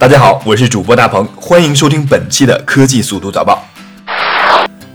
[0.00, 3.62] 大家好，我是主播大鹏，欢迎收听本期的科技速度早报。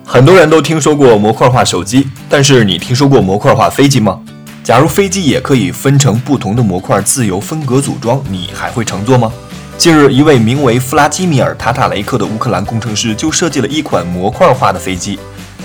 [0.03, 4.19] 很多人都听说过模块化手机，但是你听说过模块化飞机吗？
[4.63, 9.31] 假如飞机也可以分成不同的模块自由分隔组装，你还会乘坐吗？
[9.77, 15.19] 近日，一位名为弗拉基米尔·塔塔雷克的乌克兰工程师就设计了一款模块化的飞机。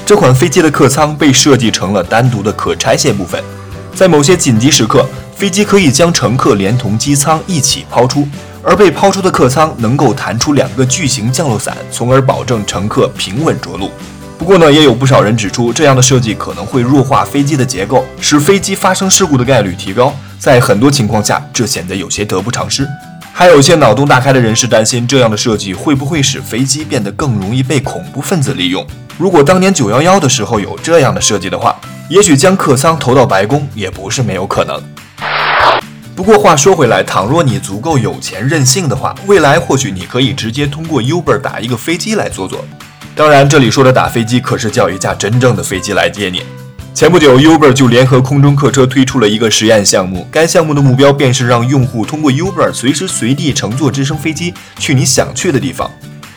[0.04, 3.42] 这款飞机的客舱被设计成了单独的可拆卸部分，
[3.94, 8.28] 在某些紧急时刻，飞机可以将乘客连同机舱一起抛出。
[8.62, 13.90] 而被抛出的客舱能够弹出两个巨型降落伞，从而保证乘客平稳着陆。
[14.38, 20.14] 不过呢，也有不少人指出，这样的设计可能会弱化飞机的结构，使飞机发生事故的概率提高。
[20.38, 22.88] 在很多情况下，这显得有些得不偿失。
[23.32, 28.86] 还有些脑洞大开的人士担心，这样的设计会不会使飞机变得更容易被恐怖分子利用？
[29.18, 34.82] 如果当年九幺幺的时候有这样的设计的话，也许将客舱投到白宫也不是没有可能。
[36.20, 42.62] 不过话说回来，倘若你足够有钱任性的话，未来或许你可以直接通过 Uber 打一个飞机来坐坐。
[43.16, 46.42] 当然，这里说的打飞机可是叫一架真正的飞机来接你。
[46.92, 55.90] 前不久，Uber 就联合空中客车推出了一个实验项目，该项目的目标便是让用户通过 Uber 随时随地乘坐直升飞机去你想去的地方。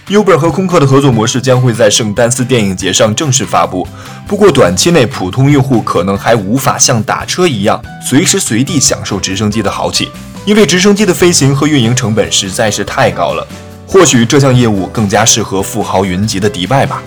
[0.09, 3.87] Uber 和空客的合作模式将会在圣丹斯电影节上正式发布。
[4.27, 10.09] 不过，短期内普通用户可能还无法像打车一样随时随地享受直升机的豪气，
[10.45, 13.47] 因为直升机的飞行和运营成本实在是太高了。
[13.87, 17.01] 或许这项业务更加适合富豪云集的迪拜吧。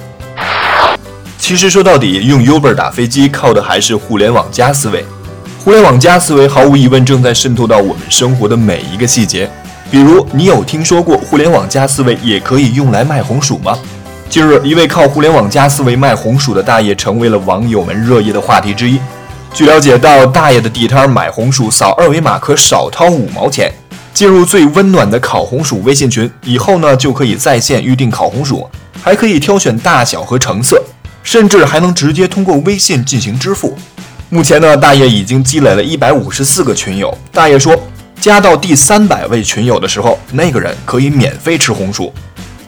[1.36, 5.04] 其实说到底，用 Uber 打飞机靠的还是互联网加思维。
[5.62, 9.50] 互联网加思维毫无疑问正在渗透到我们生活的每一个细节。
[9.88, 13.78] 比如，你有听说过互联网加思维也可以用来卖红薯吗？
[14.28, 18.98] 近日，一位靠互联网加思维卖红薯的大爷成为了网友们热议的话题之一。
[19.54, 23.72] 据了解到，大爷的地摊买红薯扫二维码可少掏五毛钱。
[24.12, 28.68] 进入最温暖的烤红薯微信群以后呢，就可以在线预定烤红薯，
[29.00, 30.82] 还可以挑选大小和成色，
[31.22, 33.76] 甚至还能直接通过微信进行支付。
[34.30, 37.16] 目前呢，大爷已经积累了一百五十四个群友。
[37.30, 37.80] 大爷说。
[38.26, 42.12] 加到第三百位群友的时候，那个人可以免费吃红薯。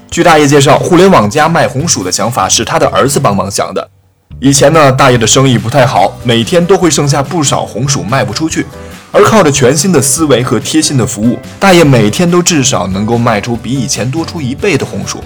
[0.09, 3.91] 据大爷介绍，互联网加卖红薯的想法是他的儿子帮忙想的。
[4.39, 8.65] 以前呢，大爷的生意不太好，每天都会剩下不少红薯卖不出去。
[9.11, 15.19] 而靠着全新的思维和贴心的服务，大爷每天都至少能够卖出比以前多出一倍的红薯。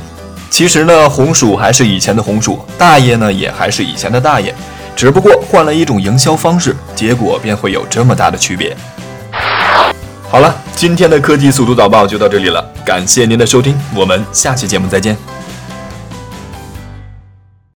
[0.49, 4.55] 其实呢，红薯还是以前的红薯，大爷呢也还是以前的大爷，
[4.97, 8.75] 只不过换了一种营销方式，结果便会有这么大的区别。
[10.33, 15.15] 好了，今天的科技速度早报就到这里了，感谢您的收听，我们下期节目再见。